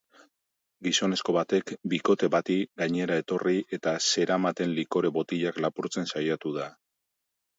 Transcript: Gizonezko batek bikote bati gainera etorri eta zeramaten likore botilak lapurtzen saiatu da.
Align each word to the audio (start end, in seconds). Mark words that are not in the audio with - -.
Gizonezko 0.85 1.33
batek 1.35 1.73
bikote 1.93 2.29
bati 2.35 2.55
gainera 2.83 3.19
etorri 3.23 3.55
eta 3.79 3.93
zeramaten 4.13 4.75
likore 4.79 5.11
botilak 5.21 5.63
lapurtzen 5.67 6.11
saiatu 6.15 6.55
da. 6.57 6.67